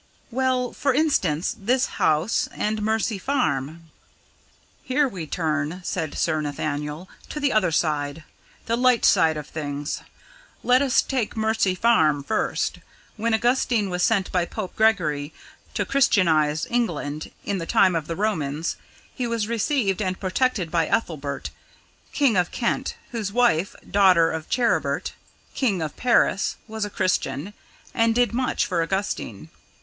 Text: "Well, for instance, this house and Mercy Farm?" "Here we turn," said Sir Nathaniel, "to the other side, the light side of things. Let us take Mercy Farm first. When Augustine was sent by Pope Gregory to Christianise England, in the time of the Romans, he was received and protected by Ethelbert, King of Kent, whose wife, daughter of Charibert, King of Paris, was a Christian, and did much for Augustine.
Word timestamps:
"Well, 0.31 0.73
for 0.73 0.95
instance, 0.95 1.55
this 1.59 1.85
house 2.01 2.49
and 2.53 2.81
Mercy 2.81 3.19
Farm?" 3.19 3.91
"Here 4.81 5.07
we 5.07 5.27
turn," 5.27 5.81
said 5.83 6.17
Sir 6.17 6.41
Nathaniel, 6.41 7.07
"to 7.29 7.39
the 7.39 7.53
other 7.53 7.71
side, 7.71 8.23
the 8.65 8.75
light 8.75 9.05
side 9.05 9.37
of 9.37 9.45
things. 9.45 10.01
Let 10.63 10.81
us 10.81 11.03
take 11.03 11.37
Mercy 11.37 11.75
Farm 11.75 12.23
first. 12.23 12.79
When 13.15 13.35
Augustine 13.35 13.91
was 13.91 14.01
sent 14.01 14.31
by 14.31 14.43
Pope 14.45 14.75
Gregory 14.75 15.35
to 15.75 15.85
Christianise 15.85 16.65
England, 16.71 17.29
in 17.45 17.59
the 17.59 17.67
time 17.67 17.95
of 17.95 18.07
the 18.07 18.15
Romans, 18.15 18.77
he 19.13 19.27
was 19.27 19.47
received 19.47 20.01
and 20.01 20.19
protected 20.19 20.71
by 20.71 20.87
Ethelbert, 20.87 21.51
King 22.11 22.37
of 22.37 22.49
Kent, 22.49 22.95
whose 23.11 23.31
wife, 23.31 23.75
daughter 23.87 24.31
of 24.31 24.49
Charibert, 24.49 25.13
King 25.53 25.79
of 25.79 25.95
Paris, 25.95 26.55
was 26.67 26.85
a 26.85 26.89
Christian, 26.89 27.53
and 27.93 28.15
did 28.15 28.33
much 28.33 28.65
for 28.65 28.81
Augustine. 28.81 29.49